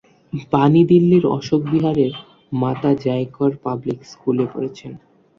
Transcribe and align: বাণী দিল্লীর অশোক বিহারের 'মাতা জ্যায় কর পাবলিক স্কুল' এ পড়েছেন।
বাণী 0.51 0.81
দিল্লীর 0.89 1.25
অশোক 1.37 1.61
বিহারের 1.71 2.13
'মাতা 2.51 2.91
জ্যায় 3.03 3.27
কর 3.35 3.51
পাবলিক 3.63 3.99
স্কুল' 4.05 4.39
এ 4.39 4.53
পড়েছেন। 4.53 4.91